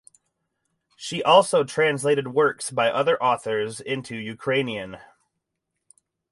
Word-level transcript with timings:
She 0.95 1.21
also 1.21 1.63
translated 1.63 2.29
works 2.33 2.71
by 2.71 2.89
other 2.89 3.21
authors 3.21 3.79
into 3.79 4.15
Ukrainian. 4.15 4.97